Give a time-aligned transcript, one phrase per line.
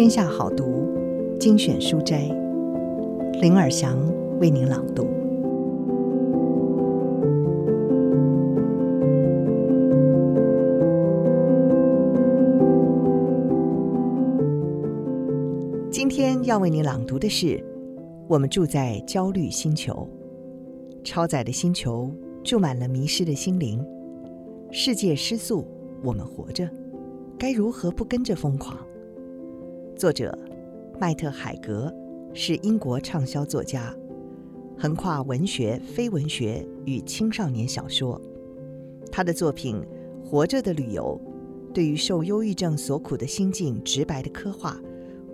[0.00, 0.88] 天下好读
[1.38, 2.22] 精选书斋，
[3.42, 3.98] 林尔祥
[4.40, 5.06] 为您朗读。
[15.90, 17.46] 今天要为您朗读的是
[18.26, 20.08] 《我们住在焦虑星球》，
[21.04, 22.10] 超载的星球
[22.42, 23.84] 住满了迷失的心灵，
[24.70, 25.66] 世界失速，
[26.02, 26.66] 我们活着，
[27.38, 28.78] 该如何不跟着疯狂？
[30.00, 30.34] 作者
[30.98, 31.94] 麦特海格
[32.32, 33.94] 是英国畅销作家，
[34.78, 38.18] 横跨文学、非文学与青少年小说。
[39.12, 39.76] 他的作品
[40.24, 41.20] 《活着的旅游》
[41.74, 44.80] 对于受忧郁症所苦的心境直白的刻画，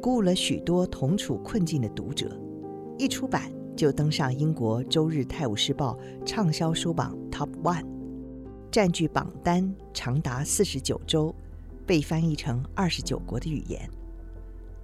[0.03, 2.37] 鼓舞了许多同处困境的读者。
[2.99, 7.85] 一出版就登上英国《周日泰晤士报》畅销书榜 Top One，
[8.73, 11.33] 占据榜单长达四十九周，
[11.87, 13.89] 被翻译成二十九国的语言。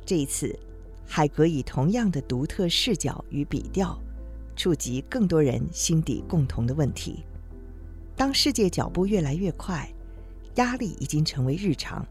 [0.05, 0.59] 这一次，
[1.07, 3.97] 海格以同样的独特视角与笔调，
[4.57, 7.25] 触及更多人心底共同的问题。
[8.17, 9.89] 当世界脚步越来越快，
[10.57, 12.05] 压力已经成为日常，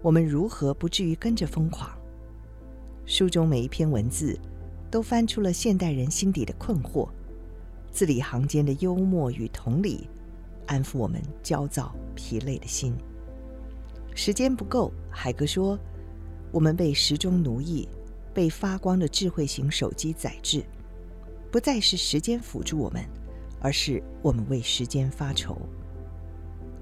[0.00, 1.90] 我们如何不至于跟着疯狂？
[3.04, 4.38] 书中每一篇文字，
[4.90, 7.08] 都翻出了现代人心底的困惑，
[7.90, 10.08] 字里行间的幽默与同理，
[10.66, 12.94] 安抚我们焦躁疲累的心。
[14.14, 15.78] 时间不够，海格说。
[16.52, 17.88] 我们被时钟奴役，
[18.34, 20.62] 被发光的智慧型手机宰制，
[21.50, 23.02] 不再是时间辅助我们，
[23.58, 25.56] 而是我们为时间发愁。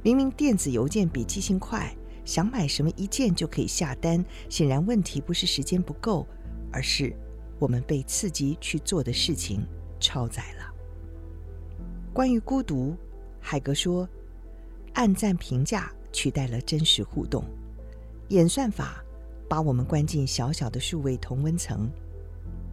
[0.02, 6.26] 明明电子邮件比寄信快，想买什么一键就可以下单，显然问题不是时间不够，
[6.72, 7.14] 而是
[7.58, 9.64] 我们被刺激去做的事情
[10.00, 10.74] 超载了。
[12.12, 12.96] 关于孤独，
[13.40, 14.08] 海格说，
[14.94, 17.44] 按赞评价取代了真实互动，
[18.30, 19.04] 演算法。
[19.50, 21.90] 把我们关进小小的数位同温层，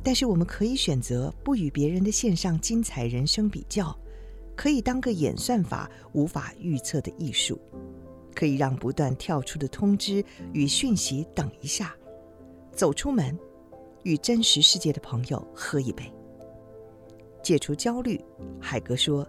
[0.03, 3.97] 但是我们可以选择不与别人的线上精彩人生比较，
[4.55, 7.59] 可以当个演算法无法预测的艺术，
[8.35, 10.23] 可以让不断跳出的通知
[10.53, 11.95] 与讯息等一下，
[12.71, 13.35] 走出门，
[14.03, 16.13] 与真实世界的朋友喝一杯，
[17.41, 18.23] 解除焦虑。
[18.61, 19.27] 海格说：“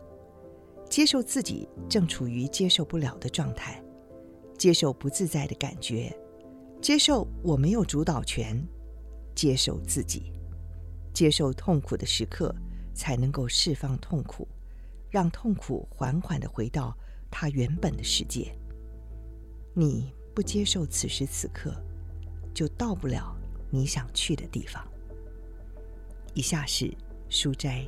[0.91, 3.83] 接受自己正处于接受不了的状态，
[4.59, 6.15] 接受不自在的感觉。”
[6.81, 8.67] 接受我没有主导权，
[9.35, 10.33] 接受自己，
[11.13, 12.55] 接受痛苦的时刻，
[12.95, 14.47] 才能够释放痛苦，
[15.11, 16.97] 让痛苦缓缓地回到
[17.31, 18.55] 它原本的世界。
[19.75, 21.75] 你不接受此时此刻，
[22.55, 23.37] 就到不了
[23.71, 24.87] 你想去的地方。
[26.35, 26.97] 以下是
[27.29, 27.87] 书斋。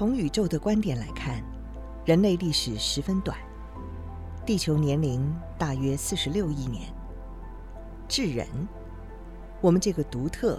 [0.00, 1.44] 从宇宙的观点来看，
[2.06, 3.36] 人类历史十分短，
[4.46, 6.90] 地球年龄大约四十六亿年。
[8.08, 8.48] 智人，
[9.60, 10.58] 我们这个独特、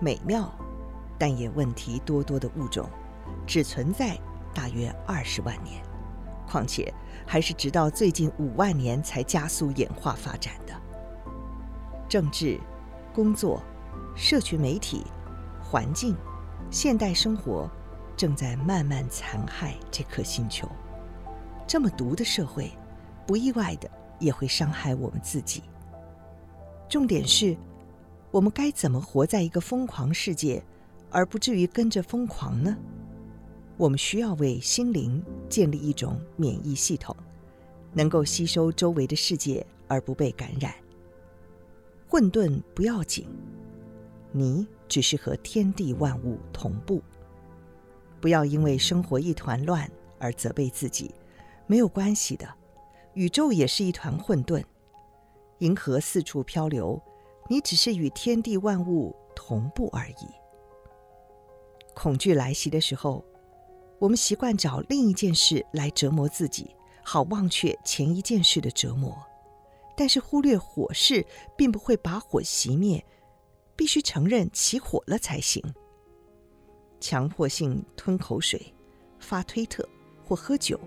[0.00, 0.52] 美妙，
[1.18, 2.86] 但也问题多多的物种，
[3.46, 4.18] 只存在
[4.52, 5.82] 大约二十万年，
[6.46, 6.92] 况且
[7.26, 10.74] 还是直到最近五万年才加速演化发展的。
[12.06, 12.60] 政治、
[13.14, 13.62] 工作、
[14.14, 15.06] 社群媒体、
[15.58, 16.14] 环境、
[16.70, 17.66] 现代生活。
[18.16, 20.68] 正在慢慢残害这颗星球。
[21.66, 22.70] 这么毒的社会，
[23.26, 25.62] 不意外的也会伤害我们自己。
[26.88, 27.56] 重点是，
[28.30, 30.62] 我们该怎么活在一个疯狂世界，
[31.10, 32.76] 而不至于跟着疯狂呢？
[33.76, 37.16] 我们需要为心灵建立一种免疫系统，
[37.92, 40.72] 能够吸收周围的世界而不被感染。
[42.06, 43.26] 混沌不要紧，
[44.30, 47.02] 你只是和天地万物同步。
[48.24, 49.86] 不要因为生活一团乱
[50.18, 51.14] 而责备自己，
[51.66, 52.48] 没有关系的。
[53.12, 54.64] 宇宙也是一团混沌，
[55.58, 56.98] 银河四处漂流，
[57.50, 60.26] 你只是与天地万物同步而已。
[61.94, 63.22] 恐惧来袭的时候，
[63.98, 69.14] 我们习惯找另一件事来折磨自己，好忘却前一件事的折磨。
[69.94, 71.26] 但是忽略火势
[71.58, 73.04] 并不会把火熄灭，
[73.76, 75.62] 必须承认起火了才行。
[77.04, 78.72] 强迫性吞口水、
[79.18, 79.86] 发推特
[80.24, 80.80] 或喝酒，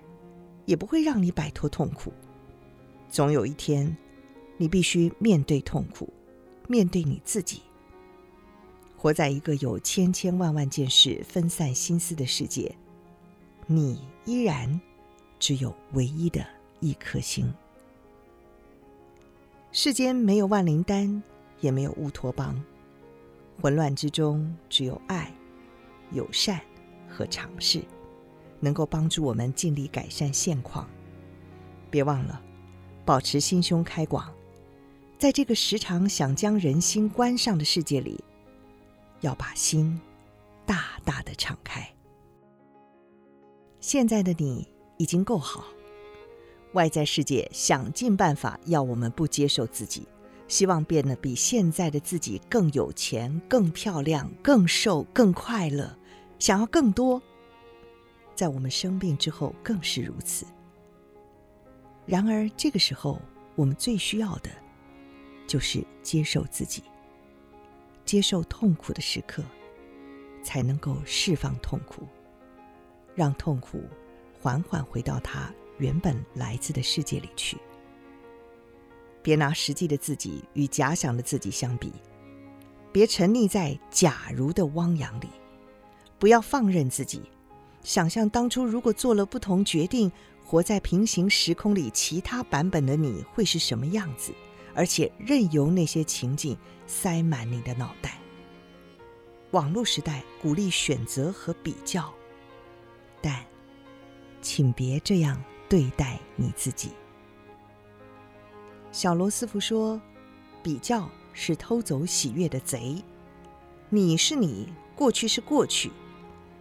[0.66, 2.12] 也不会让你摆脱痛苦。
[3.08, 3.96] 总有一天，
[4.58, 6.12] 你必须面对痛苦，
[6.68, 7.62] 面对你自己。
[8.96, 12.76] 活在一个有千千万万件事分散心思的世界，
[13.68, 14.82] 你依然
[15.38, 16.44] 只有唯一的
[16.80, 17.54] 一颗心。
[19.72, 21.22] 世间没有万灵丹，
[21.62, 22.60] 也没有乌托邦，
[23.62, 25.32] 混乱之中只有爱、
[26.12, 26.62] 友善
[27.10, 27.82] 和尝试，
[28.60, 30.88] 能够帮助我们尽力改善现况。
[31.90, 32.42] 别忘了，
[33.06, 34.34] 保持心胸开广，
[35.18, 38.24] 在这个时常想将人心关上的世界里，
[39.22, 40.00] 要把心
[40.66, 41.88] 大大的敞开。
[43.80, 44.68] 现在的你
[44.98, 45.66] 已经够好。
[46.74, 50.06] 外在世界想尽办法要我们不接受自己，
[50.48, 55.96] 希望变得比现在的自己更有钱、更漂亮、更瘦、更快乐，
[56.40, 57.22] 想要更多。
[58.36, 60.46] 在我们生病之后更是如此。
[62.06, 63.22] 然而这个时候，
[63.56, 64.50] 我们最需要的，
[65.46, 66.84] 就是接受自己，
[68.06, 69.44] 接受痛苦的时刻，
[70.44, 72.08] 才能够释放痛苦，
[73.14, 73.84] 让痛苦
[74.40, 77.58] 缓缓回到它原本来自的世界里去，
[79.28, 81.92] 别拿实际的自己与假想的自己相比，
[82.94, 85.28] 别沉溺在假如的汪洋里，
[86.18, 87.22] 不要放任自己，
[87.84, 90.10] 想象当初如果做了不同决定，
[90.46, 94.34] 活在平行时空里其他版本的你会是什么样子，
[94.74, 98.22] 而且任由那些情景塞满你的脑袋。
[99.52, 102.14] 网络时代鼓励选择和比较，
[103.22, 103.46] 但
[104.42, 105.38] 请别这样。
[105.68, 106.92] 对待你自己。
[108.92, 110.00] 小罗斯福说
[110.64, 113.04] ：“比较是偷走喜悦的贼。
[113.90, 115.92] 你是你，过去是过去。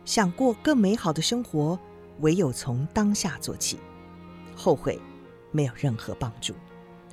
[0.05, 1.79] 想过更美好的生活，
[2.21, 3.79] 唯有从当下做起。
[4.55, 5.01] 后悔
[5.51, 6.55] 没有任何帮助，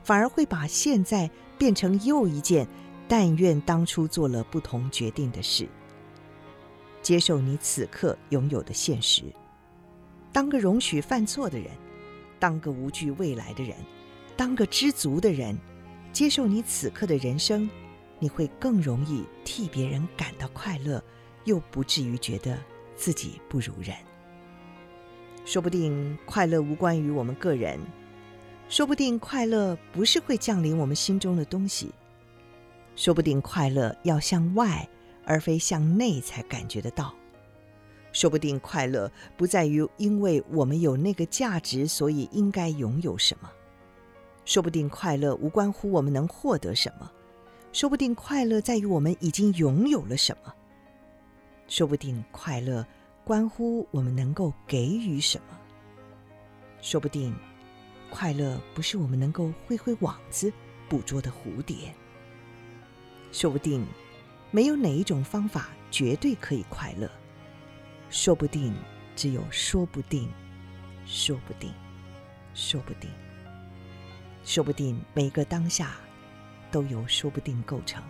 [0.03, 2.67] 反而会把现在变成又一件
[3.07, 5.67] 但愿当初做了不同决定的事。
[7.01, 9.23] 接受你此刻拥有的现实。”
[10.33, 11.69] 当个容许犯错的人，
[12.39, 13.75] 当个无惧未来的人，
[14.35, 15.57] 当个知足的人，
[16.11, 17.69] 接受你此刻的人生，
[18.19, 21.03] 你会更容易替别人感到快乐，
[21.45, 22.57] 又不至于觉得
[22.95, 23.95] 自己不如人。
[25.45, 27.79] 说不定快乐无关于我们个人，
[28.69, 31.91] 说不定快乐不是会降临我们心中的东西，
[32.95, 34.87] 说不定快乐要向外
[35.25, 37.13] 而非向内才感觉得到。
[38.11, 43.49] 说不定快乐不在于因为我们有那个价值，所以应该拥有什么。
[44.45, 47.11] 说不定快乐无关乎我们能获得什么。
[47.71, 50.53] 说不定快乐在于我们已经拥有了什么。
[51.67, 52.85] 说不定快乐
[53.23, 55.57] 关乎我们能够给予什么。
[56.81, 57.33] 说不定
[58.09, 60.51] 快乐不是我们能够挥挥网子
[60.87, 61.93] 捕捉的蝴蝶。
[63.31, 63.83] 说不定
[64.51, 67.09] 没有哪一种方法绝对可以快乐。
[68.11, 68.75] 说不定，
[69.15, 70.31] 只有说不定，
[71.07, 71.73] 说不定，
[72.53, 73.09] 说不定，
[74.45, 75.95] 说不定，每个当下
[76.71, 78.03] 都由说不定构成。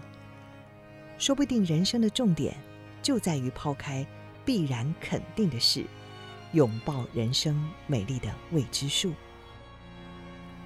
[1.18, 2.56] 说不定人生的重点
[3.01, 4.06] 就在于抛开
[4.44, 5.85] 必然肯定的事，
[6.53, 9.13] 拥抱人生美丽的未知数。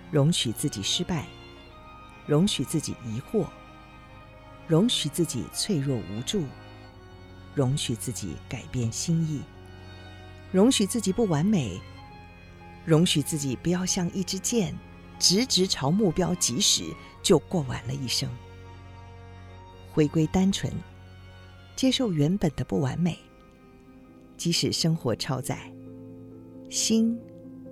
[0.10, 1.28] 容许自己失败，
[2.25, 3.46] 容许自己疑惑，
[4.68, 6.44] 容许自己脆弱无助。
[7.54, 9.41] 容许自己改变心意，
[10.51, 11.82] 容许自己不完美，
[12.86, 14.77] 容许自己不要像一支箭，
[15.19, 16.83] 直直朝目标疾驶，
[17.21, 18.29] 就过完了一生。
[19.91, 20.71] 回归单纯，
[21.75, 23.17] 接受原本的不完美，
[24.38, 25.71] 即使生活超载，
[26.69, 27.19] 心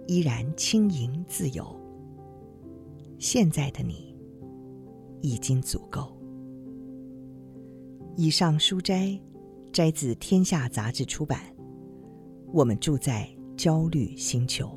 [0.07, 1.75] 依然轻盈自由。
[3.19, 4.15] 现在的你
[5.21, 6.17] 已经足够。
[8.15, 9.19] 以上书摘。
[9.73, 11.53] 摘自《天下杂志》出版。
[12.53, 14.71] 我们住在焦虑星球。